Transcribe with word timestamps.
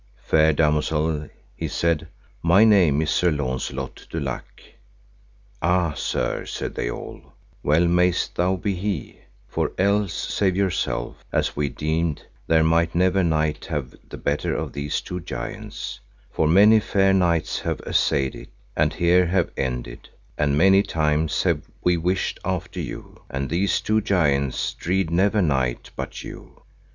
Fair 0.17 0.51
damosel, 0.51 1.29
he 1.55 1.67
said, 1.67 2.07
my 2.41 2.63
name 2.63 3.03
is 3.03 3.11
Sir 3.11 3.29
Launcelot 3.29 4.07
du 4.09 4.19
Lake. 4.19 4.77
Ah, 5.61 5.93
sir, 5.93 6.43
said 6.43 6.73
they 6.73 6.89
all, 6.89 7.33
well 7.61 7.85
mayest 7.87 8.33
thou 8.35 8.55
be 8.55 8.73
he, 8.73 9.19
for 9.47 9.73
else 9.77 10.11
save 10.11 10.55
yourself, 10.55 11.23
as 11.31 11.55
we 11.55 11.69
deemed, 11.69 12.23
there 12.47 12.63
might 12.63 12.95
never 12.95 13.23
knight 13.23 13.65
have 13.65 13.93
the 14.09 14.17
better 14.17 14.55
of 14.55 14.73
these 14.73 15.01
two 15.01 15.19
giants; 15.19 15.99
for 16.31 16.47
many 16.47 16.79
fair 16.79 17.13
knights 17.13 17.59
have 17.59 17.79
assayed 17.81 18.33
it, 18.33 18.49
and 18.75 18.93
here 18.95 19.27
have 19.27 19.51
ended, 19.55 20.09
and 20.35 20.57
many 20.57 20.81
times 20.81 21.43
have 21.43 21.61
we 21.83 21.95
wished 21.95 22.39
after 22.43 22.79
you, 22.79 23.21
and 23.29 23.47
these 23.51 23.79
two 23.79 24.01
giants 24.01 24.73
dread 24.73 25.11
never 25.11 25.43
knight 25.43 25.91
but 25.95 26.23
you. 26.23 26.63